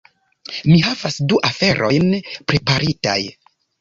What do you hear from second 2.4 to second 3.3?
preparitaj